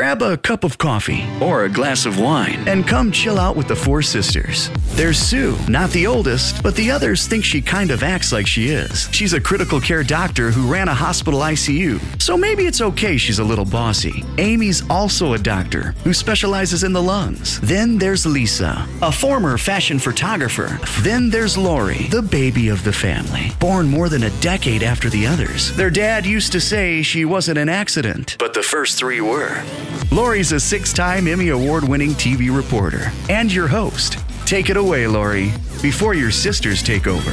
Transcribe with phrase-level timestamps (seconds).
[0.00, 3.68] Grab a cup of coffee or a glass of wine and come chill out with
[3.68, 4.70] the four sisters.
[4.94, 8.68] There's Sue, not the oldest, but the others think she kind of acts like she
[8.70, 9.10] is.
[9.12, 13.40] She's a critical care doctor who ran a hospital ICU, so maybe it's okay she's
[13.40, 14.24] a little bossy.
[14.38, 17.60] Amy's also a doctor who specializes in the lungs.
[17.60, 20.80] Then there's Lisa, a former fashion photographer.
[21.02, 25.26] Then there's Lori, the baby of the family, born more than a decade after the
[25.26, 25.76] others.
[25.76, 29.62] Their dad used to say she wasn't an accident, but the first three were.
[30.12, 34.18] Lori's a six time Emmy Award winning TV reporter and your host.
[34.44, 37.32] Take it away, Lori, before your sisters take over.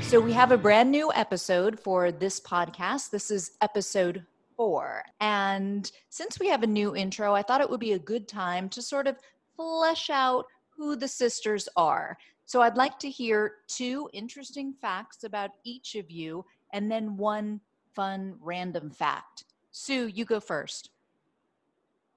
[0.00, 3.10] So, we have a brand new episode for this podcast.
[3.10, 4.24] This is episode
[4.56, 5.04] four.
[5.20, 8.68] And since we have a new intro, I thought it would be a good time
[8.70, 9.18] to sort of
[9.54, 12.16] flesh out who the sisters are.
[12.46, 17.60] So, I'd like to hear two interesting facts about each of you and then one
[17.94, 19.44] fun random fact.
[19.70, 20.90] Sue, you go first.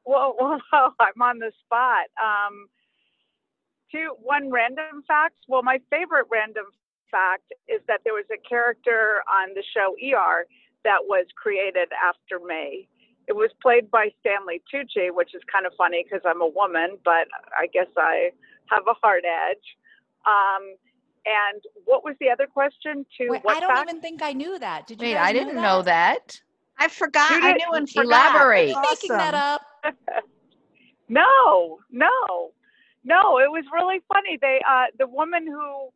[0.05, 2.07] Well, well, I'm on the spot.
[2.19, 2.67] Um,
[3.91, 5.35] two, one random fact.
[5.47, 6.65] Well, my favorite random
[7.11, 10.45] fact is that there was a character on the show ER
[10.83, 12.89] that was created after me.
[13.27, 16.97] It was played by Stanley Tucci, which is kind of funny because I'm a woman,
[17.05, 18.31] but I guess I
[18.69, 19.63] have a hard edge.
[20.27, 20.75] Um,
[21.25, 23.05] and what was the other question?
[23.17, 23.89] To Wait, what I don't fact?
[23.89, 24.87] even think I knew that.
[24.87, 25.07] Did you?
[25.07, 26.41] Wait, I didn't know that.
[26.79, 27.31] I forgot.
[27.41, 28.05] You I knew and forgot.
[28.05, 28.75] Elaborate.
[28.75, 29.61] That's Making that up.
[31.09, 32.51] No, no,
[33.03, 33.37] no.
[33.37, 34.37] It was really funny.
[34.41, 35.89] They, uh, the woman who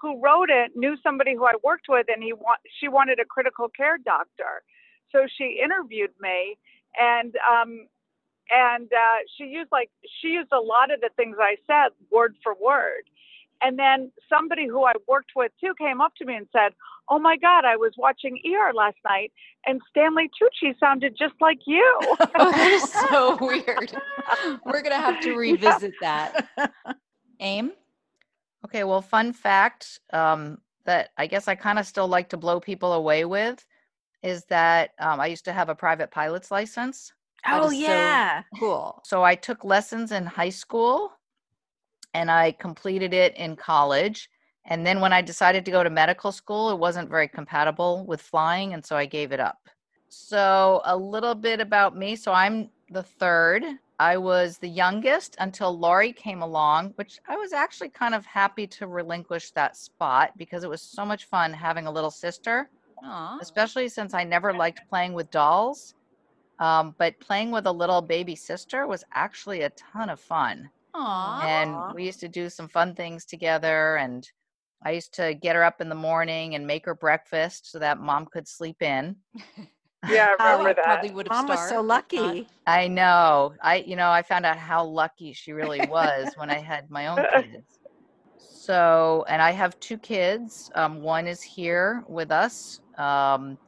[0.00, 3.24] who wrote it knew somebody who I worked with, and he wa- she wanted a
[3.24, 4.62] critical care doctor,
[5.12, 6.58] so she interviewed me,
[6.98, 7.86] and um,
[8.50, 9.90] and uh, she used like
[10.20, 13.04] she used a lot of the things I said word for word.
[13.62, 16.72] And then somebody who I worked with too came up to me and said,
[17.08, 19.32] "Oh my God, I was watching ER last night,
[19.66, 23.96] and Stanley Tucci sounded just like you." Oh, that is so weird.
[24.66, 26.48] We're gonna have to revisit that.
[27.40, 27.72] Aim.
[28.64, 32.60] Okay, well, fun fact um, that I guess I kind of still like to blow
[32.60, 33.64] people away with
[34.22, 37.12] is that um, I used to have a private pilot's license.
[37.46, 38.42] That Oh is so yeah.
[38.58, 39.02] cool.
[39.04, 41.12] So I took lessons in high school
[42.14, 44.30] and I completed it in college.
[44.66, 48.22] And then when I decided to go to medical school, it wasn't very compatible with
[48.22, 48.72] flying.
[48.72, 49.58] And so I gave it up.
[50.08, 52.14] So, a little bit about me.
[52.14, 53.64] So, I'm the third.
[53.98, 58.66] I was the youngest until Lori came along, which I was actually kind of happy
[58.68, 62.70] to relinquish that spot because it was so much fun having a little sister
[63.04, 63.38] Aw.
[63.40, 65.94] especially since I never liked playing with dolls.
[66.60, 70.70] Um, but playing with a little baby sister was actually a ton of fun.
[70.94, 71.40] Aw.
[71.88, 73.96] And we used to do some fun things together.
[73.96, 74.28] And
[74.84, 77.98] I used to get her up in the morning and make her breakfast so that
[77.98, 79.16] mom could sleep in.
[80.08, 80.84] yeah, I Oh, remember that.
[80.84, 82.48] Probably would have Mom was so starved, if not- lucky.
[82.66, 83.54] I know.
[83.62, 87.08] I, you know, I found out how lucky she really was when I had my
[87.08, 87.78] own kids.
[88.38, 90.70] So, and I have two kids.
[90.74, 92.80] Um, one is here with us.
[92.96, 93.58] Um,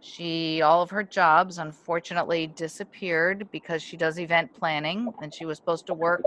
[0.00, 5.58] she, all of her jobs unfortunately disappeared because she does event planning and she was
[5.58, 6.22] supposed to work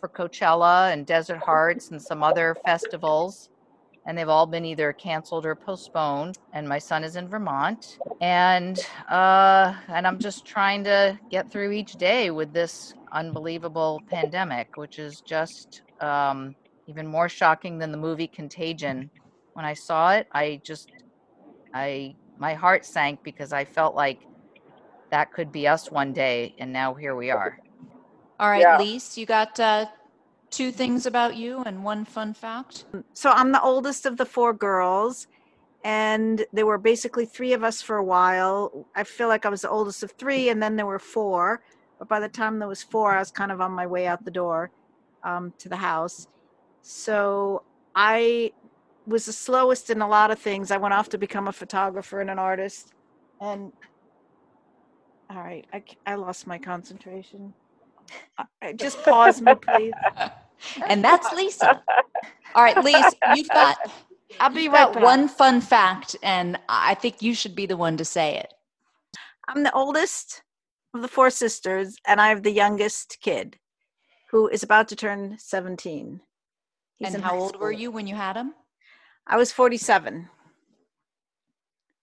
[0.00, 3.50] for Coachella and Desert Hearts and some other festivals.
[4.06, 6.38] And they've all been either canceled or postponed.
[6.52, 7.98] And my son is in Vermont.
[8.20, 8.78] And
[9.10, 14.98] uh, and I'm just trying to get through each day with this unbelievable pandemic, which
[14.98, 16.54] is just um,
[16.86, 19.10] even more shocking than the movie Contagion.
[19.52, 20.90] When I saw it, I just
[21.74, 24.20] I my heart sank because I felt like
[25.10, 27.58] that could be us one day, and now here we are.
[28.40, 28.78] All right, Yeah.
[28.78, 29.86] Lise, you got uh,
[30.50, 32.84] two things about you and one fun fact.
[33.14, 35.26] So I'm the oldest of the four girls,
[35.84, 38.86] and there were basically three of us for a while.
[38.94, 41.60] I feel like I was the oldest of three, and then there were four.
[41.98, 44.24] But by the time there was four, I was kind of on my way out
[44.24, 44.70] the door
[45.24, 46.28] um, to the house.
[46.82, 48.52] So I
[49.06, 50.70] was the slowest in a lot of things.
[50.70, 52.92] I went off to become a photographer and an artist,
[53.40, 53.72] and
[55.30, 57.54] all right, I, I lost my concentration.
[58.38, 59.92] I- I- Just pause me, please.
[60.88, 61.80] And that's Lisa.
[62.56, 63.78] All right, Lisa, you've got
[64.40, 65.02] I'll be right back.
[65.04, 68.52] one fun fact, and I think you should be the one to say it.
[69.46, 70.42] I'm the oldest
[70.94, 73.56] of the four sisters, and I have the youngest kid
[74.32, 76.20] who is about to turn 17.
[76.96, 78.52] He's and how high old were you when you had him?
[79.28, 80.28] I was 47.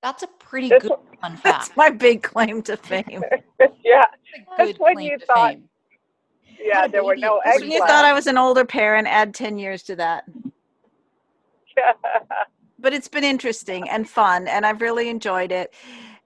[0.02, 1.44] That's a pretty That's good fun fact.
[1.44, 1.78] That's fact.
[1.78, 3.22] my big claim to fame.
[3.84, 4.06] yeah,
[4.58, 5.70] Good That's when you thought- fame.
[6.66, 6.88] Yeah.
[6.88, 9.58] There were no at egg When you thought I was an older parent, add 10
[9.58, 10.26] years to that.
[12.78, 15.74] But it's been interesting and fun, and I've really enjoyed it.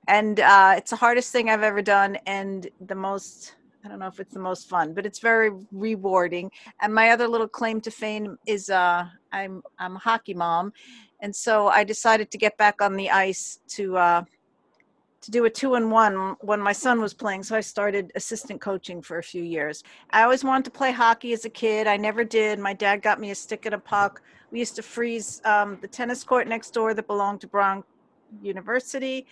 [0.10, 4.08] And uh, it's the hardest thing I've ever done, and the most I don't know
[4.08, 6.52] if it's the most fun, but it's very rewarding.
[6.82, 10.74] And my other little claim to fame is uh, I'm I'm a hockey mom,
[11.22, 14.24] and so I decided to get back on the ice to uh,
[15.22, 17.44] to do a two and one when my son was playing.
[17.44, 19.84] So I started assistant coaching for a few years.
[20.12, 21.88] I always wanted to play hockey as a kid.
[21.88, 22.60] I never did.
[22.60, 24.22] My dad got me a stick and a puck.
[24.52, 27.84] We used to freeze um, the tennis court next door that belonged to Brown
[28.42, 29.28] University,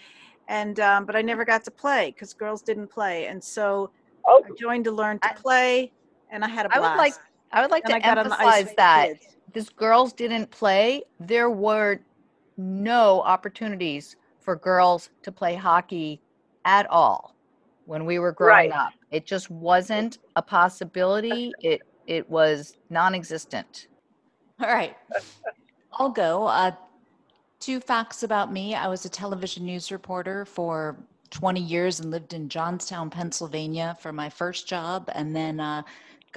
[0.48, 3.28] and um, but I never got to play because girls didn't play.
[3.28, 3.92] And so
[4.30, 4.44] Oh.
[4.45, 5.92] I joined to learn to play,
[6.31, 6.86] and I had a I blast.
[6.86, 7.13] I would like
[7.54, 9.38] I would like And to I got on the ice emphasize that kids.
[9.54, 11.04] this girls didn't play.
[11.19, 12.01] There were
[12.57, 14.18] no opportunities
[14.48, 16.22] for girls to play hockey
[16.64, 17.36] at all
[17.84, 18.80] when we were growing Right.
[18.88, 18.94] up.
[19.12, 21.52] It just wasn't a possibility.
[21.60, 23.90] It it was non-existent.
[24.62, 24.96] All right.
[25.92, 26.48] I'll go.
[26.48, 26.72] Uh,
[27.60, 28.74] two facts about me.
[28.74, 30.96] I was a television news reporter for
[31.32, 35.82] 20 years and lived in Johnstown, Pennsylvania for my first job, and then uh,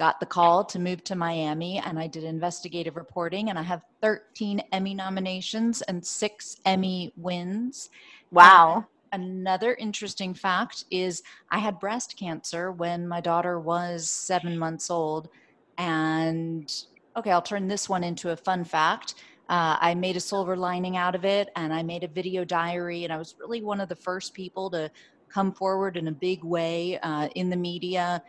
[0.01, 1.77] got the call to move to Miami.
[1.77, 7.91] And I did investigative reporting, and I have 13 Emmy nominations and six Emmy wins.
[8.31, 8.87] Wow.
[9.11, 11.21] Another interesting fact is
[11.51, 15.29] I had breast cancer when my daughter was seven months old.
[15.77, 16.73] And
[17.15, 19.13] okay, I'll turn this one into a fun fact.
[19.49, 23.03] Uh, I made a silver lining out of it and I made a video diary.
[23.03, 24.89] And I was really one of the first people to
[25.29, 28.23] come forward in a big way uh, in the media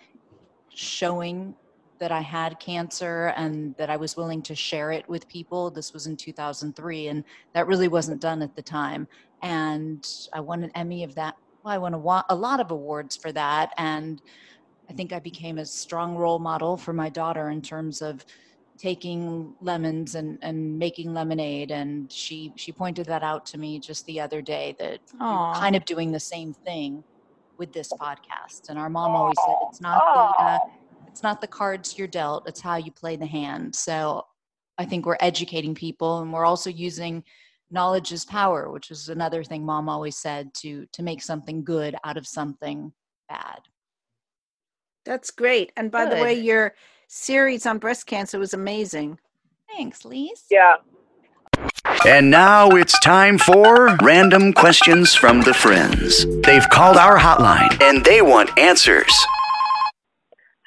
[0.74, 1.54] showing
[2.02, 5.70] that I had cancer and that I was willing to share it with people.
[5.70, 7.22] This was in 2003, and
[7.52, 9.06] that really wasn't done at the time.
[9.40, 11.36] And I won an Emmy of that.
[11.62, 13.70] Well, I won a, a lot of awards for that.
[13.78, 14.20] And
[14.90, 18.26] I think I became a strong role model for my daughter in terms of
[18.76, 21.70] taking lemons and, and making lemonade.
[21.70, 25.84] And she, she pointed that out to me just the other day that kind of
[25.84, 27.04] doing the same thing
[27.58, 28.70] with this podcast.
[28.70, 30.02] And our mom always said it's not
[30.38, 30.58] the uh,
[31.12, 33.76] it's not the cards you're dealt; it's how you play the hand.
[33.76, 34.26] So
[34.78, 37.22] I think we're educating people, and we're also using
[37.70, 41.94] knowledge is power, which is another thing mom always said to to make something good
[42.02, 42.92] out of something
[43.28, 43.60] bad.
[45.04, 45.72] That's great.
[45.76, 46.74] And by the way, your
[47.08, 49.18] series on breast cancer was amazing.
[49.76, 50.44] Thanks, Lise.
[50.50, 50.76] Yeah.
[52.06, 56.26] And now it's time for random questions from the friends.
[56.42, 59.12] They've called our hotline and they want answers.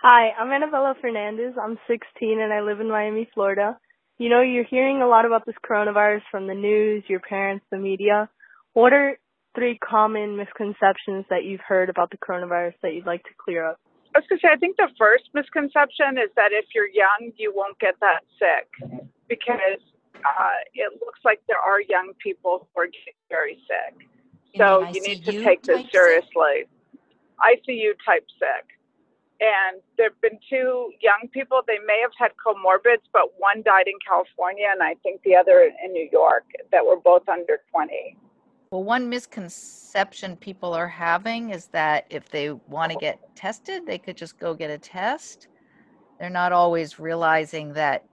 [0.08, 1.56] Hi, I'm Annabella Fernandez.
[1.60, 3.76] I'm 16 and I live in Miami, Florida.
[4.20, 7.80] You know, you're hearing a lot about this coronavirus from the news, your parents, the
[7.80, 8.30] media.
[8.74, 9.18] What are
[9.56, 13.80] three common misconceptions that you've heard about the coronavirus that you'd like to clear up?
[14.14, 17.32] I was going to say, I think the first misconception is that if you're young,
[17.38, 18.70] you won't get that sick
[19.28, 19.82] because
[20.22, 24.06] uh, it looks like there are young people who are getting very sick.
[24.56, 25.92] So you need to take this type sick?
[25.92, 26.70] seriously.
[27.42, 28.76] ICU type sick.
[29.42, 31.62] And there have been two young people.
[31.68, 35.72] They may have had comorbids, but one died in California, and I think the other
[35.84, 38.18] in New York, that were both under 20.
[38.72, 43.00] Well, one misconception people are having is that if they want to oh.
[43.00, 45.50] get tested, they could just go get a test.
[46.20, 48.06] They're not always realizing that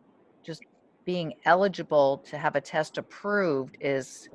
[0.42, 0.62] just
[1.04, 4.28] being eligible to have a test approved is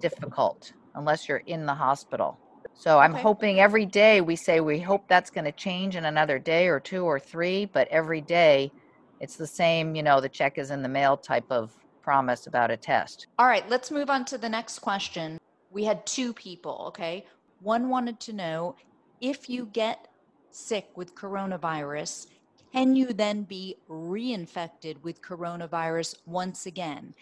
[0.00, 2.38] difficult unless you're in the hospital.
[2.74, 3.22] So I'm Okay.
[3.22, 6.80] hoping every day we say we hope that's going to change in another day or
[6.80, 8.72] two or three, but every day
[9.20, 11.72] it's the same, you know, the check is in the mail type of
[12.02, 13.26] promise about a test.
[13.38, 15.38] All right, let's move on to the next question.
[15.70, 17.26] We had two people, okay?
[17.60, 18.76] One wanted to know
[19.20, 20.06] if you get
[20.50, 22.26] sick with coronavirus,
[22.72, 27.14] can you then be reinfected with coronavirus once again?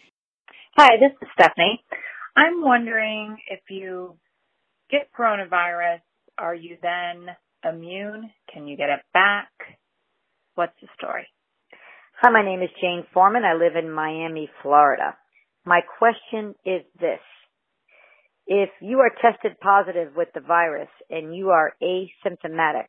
[0.76, 1.84] Hi, this is Stephanie.
[2.36, 4.18] I'm wondering if you
[4.92, 6.00] get coronavirus,
[6.38, 7.26] are you then
[7.64, 8.30] immune?
[8.52, 9.48] Can you get it back?
[10.54, 11.26] What's the story?
[12.20, 13.42] Hi, my name is Jane Foreman.
[13.42, 15.16] I live in Miami, Florida.
[15.64, 17.20] My question is this.
[18.46, 22.86] If you are tested positive with the virus and you are asymptomatic,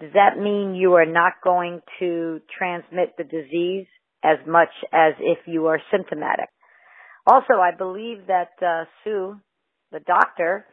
[0.00, 3.86] does that mean you are not going to transmit the disease
[4.24, 6.48] as much as if you are symptomatic?
[7.24, 9.36] Also, I believe that uh, Sue,
[9.92, 10.66] the doctor,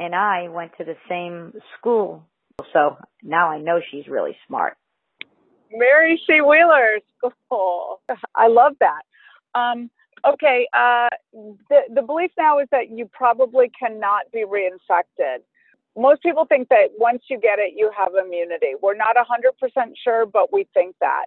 [0.00, 2.24] and I went to the same school,
[2.72, 4.76] so now I know she's really smart.
[5.70, 6.40] Mary C.
[6.40, 6.98] Wheeler
[7.46, 8.00] School.
[8.34, 9.02] I love that.
[9.54, 9.90] Um,
[10.26, 15.38] okay, uh, the, the belief now is that you probably cannot be reinfected.
[15.96, 18.72] Most people think that once you get it, you have immunity.
[18.80, 21.26] We're not 100% sure, but we think that.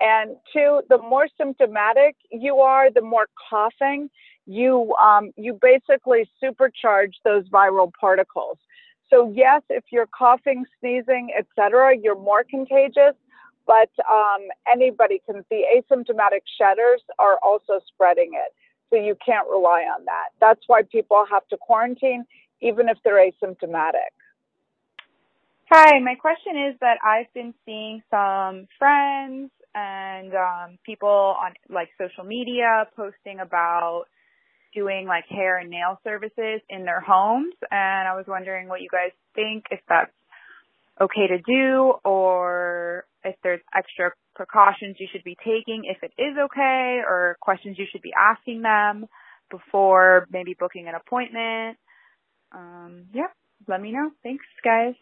[0.00, 4.10] And two, the more symptomatic you are, the more coughing,
[4.48, 8.58] you um, you basically supercharge those viral particles.
[9.10, 13.14] So yes, if you're coughing, sneezing, etc., you're more contagious.
[13.66, 15.44] But um, anybody can.
[15.50, 18.54] The asymptomatic shedders are also spreading it,
[18.88, 20.28] so you can't rely on that.
[20.40, 22.24] That's why people have to quarantine,
[22.62, 24.16] even if they're asymptomatic.
[25.70, 31.90] Hi, my question is that I've been seeing some friends and um, people on like
[31.98, 34.06] social media posting about
[34.74, 38.88] doing like hair and nail services in their homes, and I was wondering what you
[38.90, 40.10] guys think if that's
[41.00, 46.36] okay to do or if there's extra precautions you should be taking if it is
[46.36, 49.06] okay or questions you should be asking them
[49.50, 51.76] before maybe booking an appointment.
[52.52, 53.28] Um, yeah,
[53.66, 54.10] let me know.
[54.22, 54.94] Thanks, guys.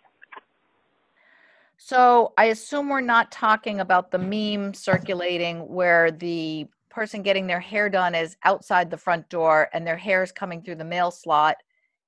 [1.78, 7.61] So I assume we're not talking about the meme circulating where the person getting their
[7.61, 11.11] hair done is outside the front door and their hair is coming through the mail
[11.11, 11.57] slot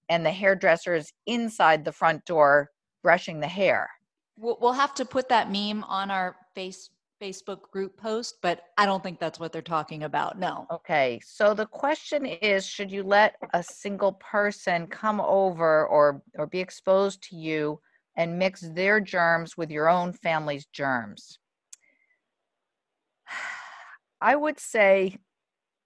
[0.09, 2.71] and the hairdresser is inside the front door
[3.03, 3.91] brushing the hair.
[4.39, 6.89] We'll have to put that meme on our face
[7.21, 10.39] Facebook group post, but I don't think that's what they're talking about.
[10.39, 10.67] No.
[10.71, 11.21] Okay.
[11.23, 16.61] So the question is should you let a single person come over or or be
[16.61, 17.79] exposed to you
[18.17, 21.39] and mix their germs with your own family's germs?
[24.21, 25.17] I would say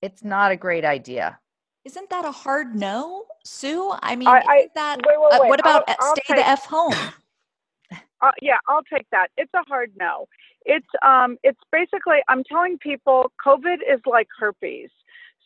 [0.00, 1.38] it's not a great idea.
[1.84, 3.92] Isn't that a hard no, Sue?
[4.02, 6.22] I mean, I- I- isn't that wait, wait, uh, what about I'll- uh, I'll stay
[6.28, 6.92] take- the f home?
[8.22, 9.32] Uh, yeah, I'll take that.
[9.36, 10.28] It's a hard no.
[10.64, 14.90] It's um, it's basically I'm telling people COVID is like herpes.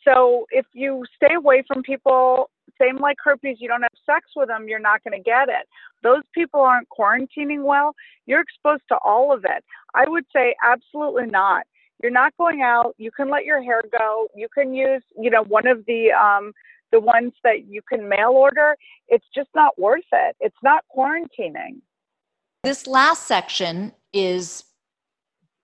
[0.05, 4.47] So if you stay away from people, same like herpes, you don't have sex with
[4.47, 5.67] them, you're not going to get it.
[6.03, 7.95] Those people aren't quarantining well.
[8.27, 9.65] You're exposed to all of it.
[9.95, 11.65] I would say absolutely not.
[12.01, 12.93] You're not going out.
[12.97, 14.27] You can let your hair go.
[14.35, 16.53] You can use, you know, one of the um,
[16.91, 18.75] the ones that you can mail order.
[19.07, 20.35] It's just not worth it.
[20.39, 21.81] It's not quarantining.
[22.63, 24.63] This last section is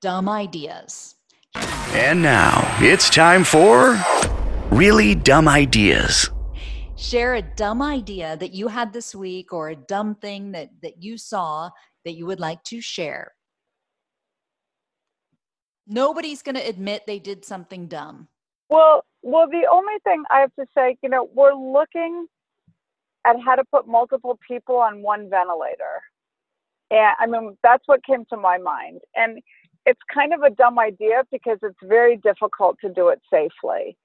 [0.02, 1.16] dumb ideas.
[1.56, 4.00] And now it's time for
[4.72, 6.30] Really Dumb Ideas.
[6.96, 11.02] Share a dumb idea that you had this week or a dumb thing that, that
[11.04, 11.70] you saw
[12.06, 13.34] that you would like to share.
[15.88, 18.28] Nobody's going to admit they did something dumb.
[18.70, 22.28] Well, well, the only thing I have to say, you know, we're looking
[23.26, 26.02] at how to put multiple people on one ventilator.
[26.92, 29.02] And I mean, that's what came to my mind.
[29.16, 29.40] And
[29.86, 33.98] it's kind of a dumb idea because it's very difficult to do it safely.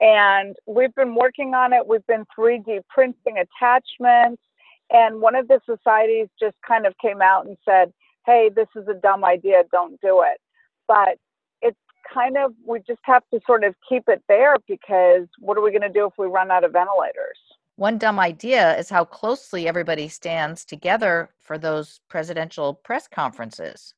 [0.00, 1.86] And we've been working on it.
[1.86, 4.42] We've been 3D printing attachments.
[4.90, 7.92] And one of the societies just kind of came out and said,
[8.26, 10.40] hey, this is a dumb idea, don't do it.
[10.88, 11.18] But
[11.60, 11.78] it's
[12.12, 15.70] kind of, we just have to sort of keep it there because what are we
[15.70, 17.38] going to do if we run out of ventilators?
[17.76, 23.94] One dumb idea is how closely everybody stands together for those presidential press conferences.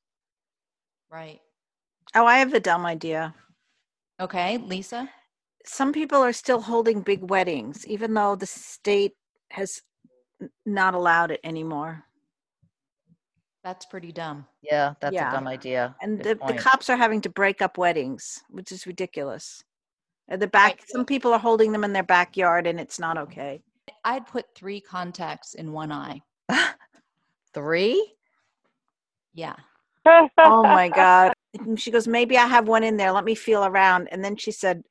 [1.10, 1.40] Right.
[2.14, 3.34] Oh, I have the dumb idea.
[4.20, 5.10] Okay, Lisa?
[5.66, 9.14] Some people are still holding big weddings, even though the state
[9.50, 9.82] has
[10.64, 12.04] not allowed it anymore.
[13.64, 14.46] That's pretty dumb.
[14.62, 15.30] Yeah, that's Yeah.
[15.30, 15.96] a dumb idea.
[16.02, 16.58] And Good the, the point.
[16.60, 19.64] cops are having to break up weddings, which is ridiculous.
[20.28, 23.62] At the back, some people are holding them in their backyard, and it's not okay.
[24.04, 26.22] I'd put three contacts in one eye.
[27.54, 28.14] Three?
[29.34, 29.56] Yeah.
[30.38, 33.64] oh my god And she goes maybe i have one in there let me feel
[33.64, 34.82] around and then she said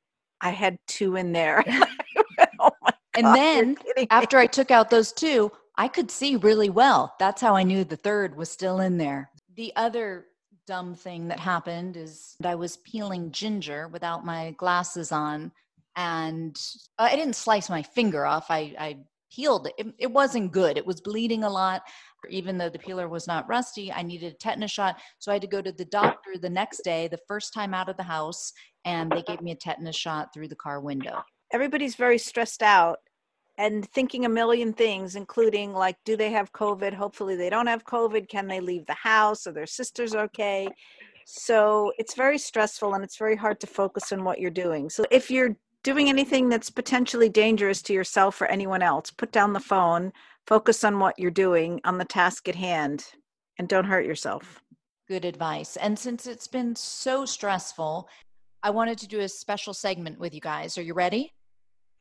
[0.41, 1.63] i had two in there
[2.59, 4.07] oh my And God, you're then kidding me.
[4.09, 7.15] after I took out those two, I could see really well.
[7.19, 9.31] That's how I knew the third was still in there.
[9.55, 10.27] The other
[10.67, 15.51] dumb thing that happened is I was peeling ginger without my glasses on,
[15.95, 16.55] and
[16.99, 18.47] uh, I didn't slice my finger off.
[18.49, 18.97] I, I
[19.33, 19.73] peeled it.
[19.77, 19.87] it.
[19.97, 20.77] It wasn't good.
[20.77, 21.81] It was bleeding a lot.
[22.29, 24.97] Even though the peeler was not rusty, I needed a tetanus shot.
[25.19, 27.89] So I had to go to the doctor the next day, the first time out
[27.89, 28.53] of the house,
[28.85, 31.21] and they gave me a tetanus shot through the car window.
[31.51, 32.99] everybody's very stressed out
[33.57, 37.85] and thinking a million things including like do they have covid hopefully they don't have
[37.85, 40.67] covid can they leave the house are their sisters okay
[41.25, 45.05] so it's very stressful and it's very hard to focus on what you're doing so
[45.11, 49.59] if you're doing anything that's potentially dangerous to yourself or anyone else put down the
[49.59, 50.11] phone
[50.47, 53.05] focus on what you're doing on the task at hand
[53.59, 54.63] and don't hurt yourself
[55.07, 55.75] good advice.
[55.77, 58.07] And since it's been so stressful,
[58.63, 60.77] I wanted to do a special segment with you guys.
[60.77, 61.33] Are you ready?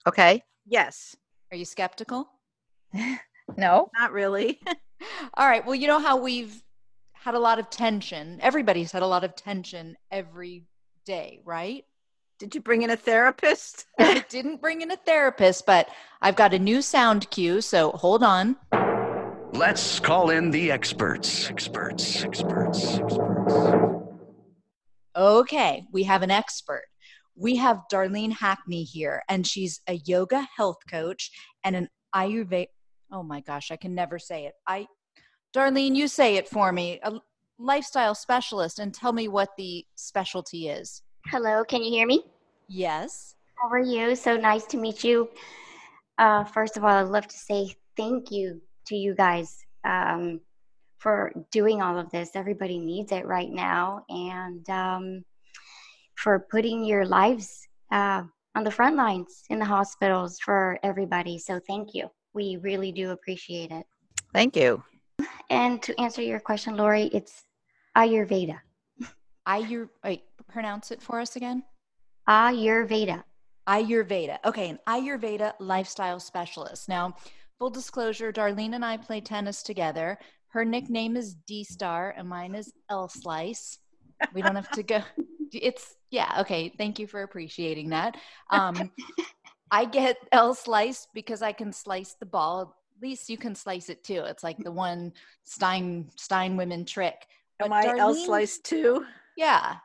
[0.07, 0.43] Okay.
[0.67, 1.17] yes
[1.53, 2.29] Are you skeptical?
[3.59, 3.91] No.
[3.99, 4.61] not really
[5.35, 5.67] All right.
[5.67, 6.63] Well, you know how we've
[7.13, 8.39] had a lot of tension.
[8.41, 10.65] Everybody's had a lot of tension every
[11.05, 11.85] day, right?
[12.39, 15.89] did you bring in a therapist I didn't bring in a therapist, but
[16.23, 17.61] I've got a new sound cue.
[17.61, 18.57] So hold on.
[19.53, 21.51] Let's call in the experts.
[21.51, 23.55] Experts, experts, experts.
[25.15, 26.85] Okay, we have an expert.
[27.37, 31.31] We have Darlene Hackney here, and she's a yoga health coach
[31.65, 32.69] and an Ayurveda.
[33.11, 34.55] Oh my gosh, I can never say it.
[34.67, 34.87] I,
[35.55, 37.01] Darlene, you say it for me.
[37.03, 37.15] A
[37.59, 41.03] lifestyle specialist, and tell me what the specialty is.
[41.27, 42.25] Hello, can you hear me?
[42.69, 43.37] Yes.
[43.61, 44.17] How are you?
[44.17, 45.29] So nice to meet you.
[46.19, 50.41] Uh, first of all, I'd love to say thank you to you guys um,
[50.99, 52.31] for doing all of this.
[52.35, 55.25] Everybody needs it right now, and um,
[56.23, 58.23] for putting your lives uh,
[58.55, 61.37] on the front lines in the hospitals for everybody.
[61.39, 62.09] So thank you.
[62.33, 63.85] We really do appreciate it.
[64.33, 64.83] Thank you.
[65.51, 67.45] And to answer your question, Lori, it's
[67.97, 68.59] Ayurveda.
[69.49, 71.65] Ayur, wait, pronounce it for us again.
[72.29, 73.25] Ayurveda.
[73.69, 74.39] Ayurveda.
[74.45, 76.89] Okay, an Ayurveda lifestyle specialist.
[76.89, 77.17] Now,
[77.59, 80.19] full disclosure, Darlene and I play tennis together.
[80.49, 83.79] Her nickname is D Star, and mine is L Slice.
[84.35, 85.03] We don't have to go.
[85.53, 86.37] It's yeah.
[86.41, 86.73] Okay.
[86.77, 88.17] Thank you for appreciating that.
[88.51, 88.91] Um,
[89.71, 92.77] I get L Slice because I can slice the ball.
[92.97, 94.23] At least you can slice it too.
[94.27, 95.13] It's like the one
[95.45, 97.27] Stein Stein women trick.
[97.61, 99.05] Am I L slice too?
[99.37, 99.77] Yeah.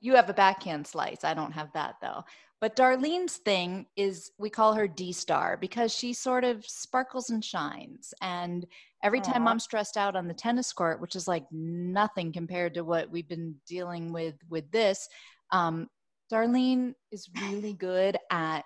[0.00, 1.24] You have a backhand slice.
[1.24, 2.24] I don't have that though.
[2.62, 7.44] But Darlene's thing is we call her D Star because she sort of sparkles and
[7.44, 8.14] shines.
[8.20, 8.66] And
[9.02, 12.84] every time I'm stressed out on the tennis court, which is like nothing compared to
[12.84, 15.08] what we've been dealing with with this,
[15.50, 15.88] um,
[16.32, 18.64] Darlene is really good at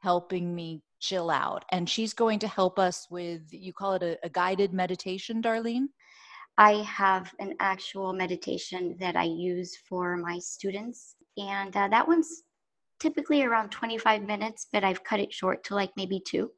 [0.00, 1.64] helping me chill out.
[1.72, 5.86] And she's going to help us with, you call it a, a guided meditation, Darlene?
[6.56, 12.44] I have an actual meditation that I use for my students, and uh, that one's
[13.00, 16.52] typically around 25 minutes, but I've cut it short to like maybe two.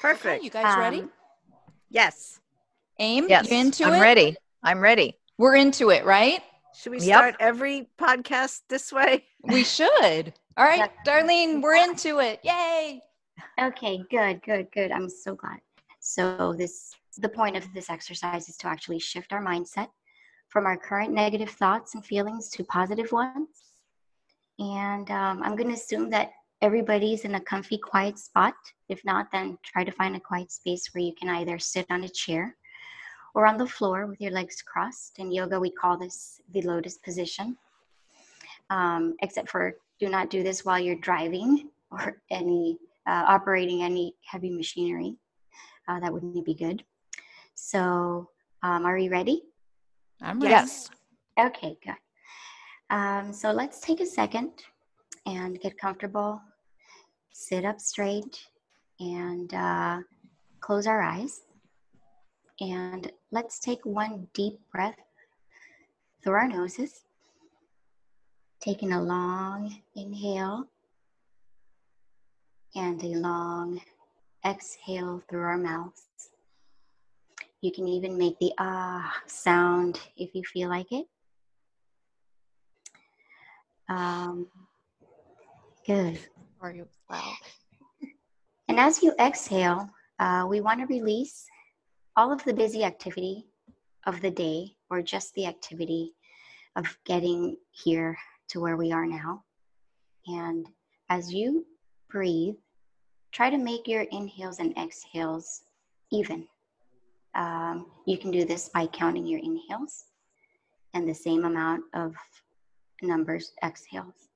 [0.00, 0.44] Perfect.
[0.44, 1.04] You guys ready?
[1.92, 2.40] Yes.
[2.98, 4.00] Aim, Yes, you into I'm it?
[4.00, 4.36] ready.
[4.62, 5.18] I'm ready.
[5.36, 6.42] We're into it, right?
[6.74, 7.04] Should we Yep.
[7.18, 9.26] start every podcast this way?
[9.42, 10.32] We should.
[10.56, 11.02] All right, Yeah.
[11.04, 12.40] Darlene, we're into it.
[12.44, 13.02] Yay.
[13.60, 14.90] Okay, good, good, good.
[14.90, 15.60] I'm so glad.
[16.00, 19.88] So this the point of this exercise is to actually shift our mindset
[20.48, 23.48] from our current negative thoughts and feelings to positive ones.
[24.58, 26.30] And um, I'm going to assume that
[26.62, 28.54] everybody's in a comfy, quiet spot.
[28.88, 32.04] If not, then try to find a quiet space where you can either sit on
[32.04, 32.56] a chair
[33.34, 35.18] or on the floor with your legs crossed.
[35.18, 37.56] In yoga, we call this the lotus position.
[38.70, 44.14] Um, except for do not do this while you're driving or any uh, operating any
[44.24, 45.16] heavy machinery.
[45.88, 46.84] Uh, that wouldn't be good.
[47.54, 48.30] So,
[48.62, 49.42] um, are you ready?
[50.22, 50.52] I'm ready.
[50.52, 50.90] Yes.
[51.38, 51.96] Okay, good.
[52.90, 54.52] Um, so let's take a second
[55.26, 56.40] and get comfortable.
[57.32, 58.46] Sit up straight
[59.00, 59.98] and uh,
[60.60, 61.42] close our eyes.
[62.60, 64.98] And let's take one deep breath
[66.22, 67.04] through our noses.
[68.60, 70.68] Taking a long inhale
[72.74, 73.80] and a long
[74.44, 76.02] exhale through our mouths.
[77.60, 81.06] You can even make the ah sound if you feel like it.
[83.88, 84.46] Um,
[85.86, 86.18] good.
[86.62, 87.34] Are you loud?
[88.68, 91.44] And as you exhale, uh, we want to release
[92.16, 93.46] all of the busy activity
[94.06, 96.14] of the day or just the activity
[96.76, 98.16] of getting here
[98.50, 99.42] to where we are now.
[100.28, 100.68] And
[101.08, 101.66] as you
[102.08, 102.54] breathe,
[103.32, 105.62] try to make your inhales and exhales
[106.12, 106.46] even.
[107.34, 110.04] Um, you can do this by counting your inhales
[110.94, 112.14] and the same amount of
[113.02, 114.28] numbers exhales.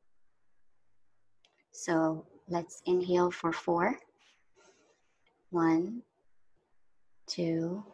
[1.76, 3.98] So let's inhale for four.
[5.50, 6.02] One,
[7.26, 7.84] two,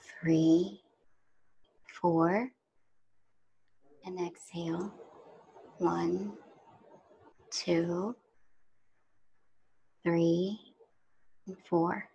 [0.00, 0.80] three,
[2.00, 2.50] four.
[4.06, 4.94] And exhale.
[5.76, 6.32] One,
[7.50, 8.16] two,
[10.02, 10.58] three,
[11.46, 12.08] and four.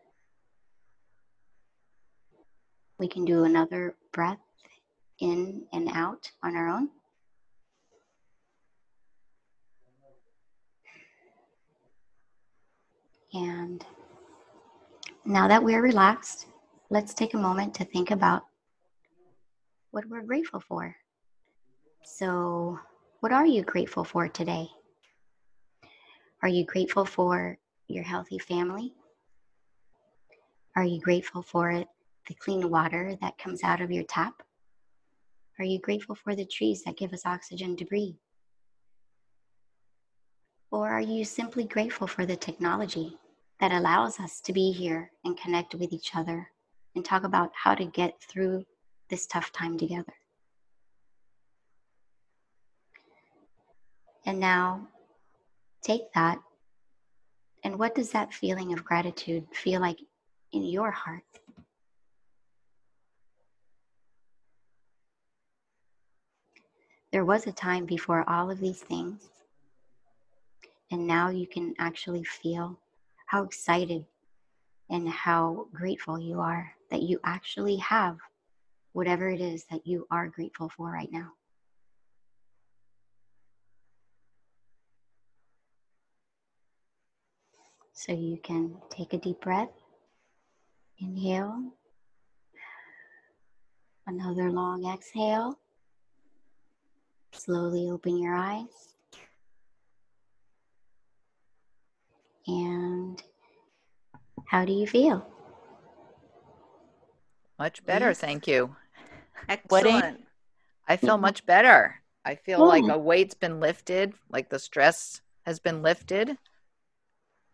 [2.97, 4.39] We can do another breath
[5.19, 6.89] in and out on our own.
[13.33, 13.85] And
[15.25, 16.47] now that we're relaxed,
[16.89, 18.43] let's take a moment to think about
[19.91, 20.95] what we're grateful for.
[22.03, 22.79] So,
[23.19, 24.67] what are you grateful for today?
[26.41, 28.93] Are you grateful for your healthy family?
[30.75, 31.83] Are you grateful for
[32.27, 34.41] the clean water that comes out of your tap?
[35.59, 38.15] Are you grateful for the trees that give us oxygen to breathe?
[40.71, 43.17] Or are you simply grateful for the technology
[43.59, 46.49] that allows us to be here and connect with each other
[46.95, 48.65] and talk about how to get through
[49.09, 50.13] this tough time together.
[54.25, 54.87] And now
[55.81, 56.39] take that.
[57.63, 59.99] And what does that feeling of gratitude feel like
[60.53, 61.23] in your heart?
[67.11, 69.29] There was a time before all of these things,
[70.91, 72.79] and now you can actually feel
[73.27, 74.05] how excited
[74.89, 78.17] and how grateful you are that you actually have
[78.93, 81.31] whatever it is that you are grateful for right now.
[87.93, 89.69] So you can take a deep breath,
[90.99, 91.73] inhale,
[94.07, 95.59] another long exhale.
[97.33, 98.95] Slowly open your eyes.
[102.49, 103.21] And
[104.47, 105.25] how do you feel?
[107.59, 108.19] Much better, Please.
[108.19, 108.75] thank you.
[109.47, 110.25] Excellent.
[110.87, 112.01] I feel much better.
[112.25, 112.93] I feel like Yeah.
[112.93, 116.37] a weight's been lifted, like the stress has been lifted,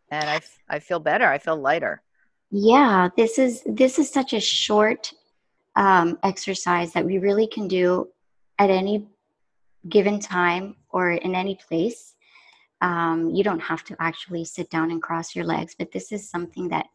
[0.10, 1.28] and I I feel better.
[1.28, 2.02] I feel lighter.
[2.52, 5.14] Yeah, this is this is such a short
[5.76, 8.08] um, exercise that we really can do
[8.58, 9.08] at any
[9.90, 12.15] given time or in any place.
[12.82, 16.30] Um, you don't have to actually sit down and cross your legs, but this is
[16.30, 16.88] something that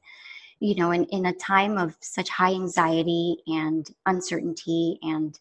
[0.60, 5.38] you know, in, in a time of such high anxiety and uncertainty and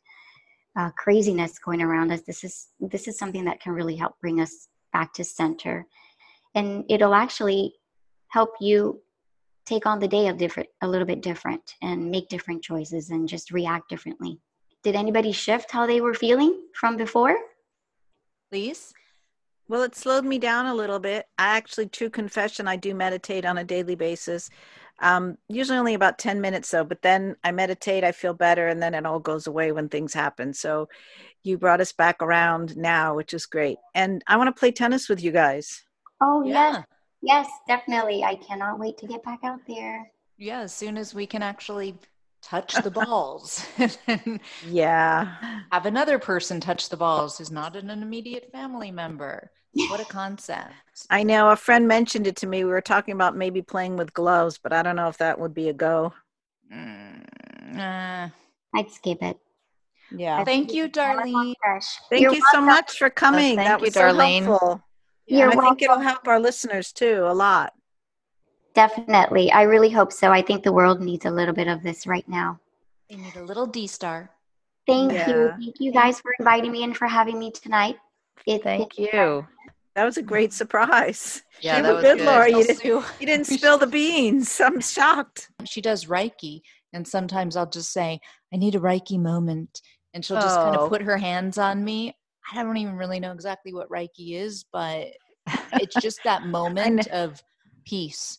[0.77, 4.39] uh, craziness going around us, this is this is something that can really help bring
[4.39, 5.85] us back to center,
[6.55, 7.73] and it'll actually
[8.29, 9.01] help you
[9.65, 13.27] take on the day of different a little bit different and make different choices and
[13.27, 14.39] just react differently.
[14.83, 17.37] Did anybody shift how they were feeling from before?
[18.49, 18.93] Please.
[19.69, 21.27] Well, it slowed me down a little bit.
[21.37, 24.49] I actually, true confession, I do meditate on a daily basis.
[24.99, 28.81] Um, usually only about 10 minutes though, but then I meditate, I feel better, and
[28.81, 30.53] then it all goes away when things happen.
[30.55, 30.89] So
[31.43, 33.77] you brought us back around now, which is great.
[33.93, 35.83] And I want to play tennis with you guys.
[36.19, 36.83] Oh Yeah.
[37.21, 38.23] yes, yes, definitely.
[38.23, 40.11] I cannot wait to get back out there.
[40.39, 41.93] Yeah, as soon as we can actually
[42.41, 43.65] touch the balls
[44.67, 45.35] Yeah.
[45.71, 49.51] have another person touch the balls who's not an immediate family member.
[49.73, 50.73] What a concept.
[51.09, 52.63] I know a friend mentioned it to me.
[52.63, 55.53] We were talking about maybe playing with gloves, but I don't know if that would
[55.53, 56.13] be a go.
[56.73, 57.23] Mm,
[57.77, 58.29] uh,
[58.75, 59.37] I'd skip it.
[60.11, 60.43] Yeah.
[60.43, 61.53] thank you, Darlene.
[62.09, 62.65] Thank You're you so welcome.
[62.65, 63.55] much for coming.
[63.57, 64.43] thank that you, was so Darlene.
[64.43, 64.81] helpful.
[65.27, 67.73] You're and I think it'll help our listeners too a lot.
[68.73, 69.51] Definitely.
[69.51, 70.31] I really hope so.
[70.31, 72.59] I think the world needs a little bit of this right now.
[73.09, 74.31] They need a little D star.
[74.87, 75.53] Thank you.
[75.59, 77.97] Thank you guys for inviting me and for having me tonight.
[78.47, 79.45] It, Thank it- you.
[79.99, 81.43] That was a great surprise.
[81.59, 82.25] Yeah, you that were was good, good.
[82.25, 82.49] Laura.
[82.49, 82.81] You didn't,
[83.19, 84.61] you didn't spill the beans.
[84.63, 85.49] I'm shocked.
[85.65, 86.61] She does Reiki,
[86.93, 88.21] and sometimes I'll just say,
[88.53, 89.81] I need a Reiki moment.
[90.13, 90.83] And she'll just kind Oh.
[90.85, 92.15] of put her hands on me.
[92.49, 95.07] I don't even really know exactly what Reiki is, but
[95.73, 97.43] it's just that moment of
[97.85, 98.37] peace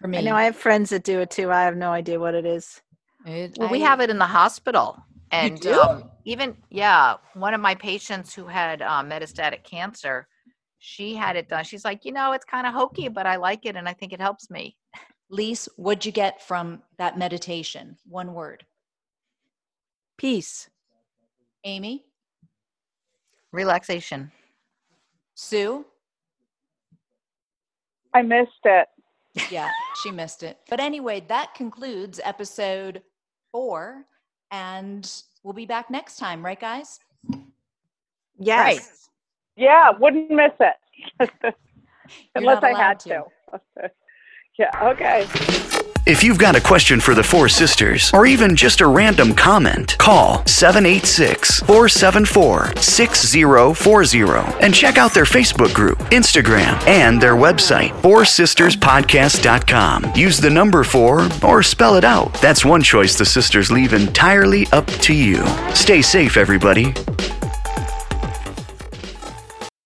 [0.00, 0.18] for me.
[0.18, 1.52] I know I have friends that do it too.
[1.52, 2.82] I have no idea what it is.
[3.24, 4.98] It- Well, we have it in the hospital.
[5.30, 5.72] And do?
[5.72, 10.26] um, even, yeah, one of my patients who had uh, metastatic cancer,
[10.78, 11.64] she had it done.
[11.64, 14.12] She's like, you know, it's kind of hokey, but I like it and I think
[14.12, 14.76] it helps me.
[15.28, 17.96] Lise, what'd you get from that meditation?
[18.06, 18.64] One word.
[20.16, 20.70] Peace.
[21.64, 22.04] Amy,
[23.52, 24.30] Relaxation.
[25.34, 25.84] Sue.
[28.14, 28.88] I missed it.
[29.50, 29.70] Yeah,
[30.02, 30.58] she missed it.
[30.68, 33.02] But anyway, that concludes episode
[33.52, 34.04] four,
[34.50, 35.10] and
[35.42, 37.00] we'll be back next time, right, guys?
[38.38, 38.56] Yes.
[38.64, 38.80] Right.
[39.56, 40.76] Yeah, wouldn't miss it.
[42.34, 43.08] Unless I had to.
[43.08, 43.24] to.
[44.58, 45.26] yeah, okay.
[46.06, 49.98] If you've got a question for the Four Sisters, or even just a random comment,
[49.98, 60.12] call 786 474 6040 and check out their Facebook group, Instagram, and their website, FourSistersPodcast.com.
[60.14, 62.32] Use the number four or spell it out.
[62.34, 65.44] That's one choice the sisters leave entirely up to you.
[65.74, 66.94] Stay safe, everybody.